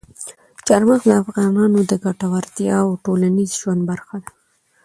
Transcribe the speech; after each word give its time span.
چار 0.67 0.81
مغز 0.87 1.01
د 1.07 1.11
افغانانو 1.23 1.79
د 1.91 1.91
ګټورتیا 2.05 2.75
او 2.85 2.89
ټولنیز 3.05 3.51
ژوند 3.59 3.81
برخه 3.89 4.15
ده. 4.23 4.31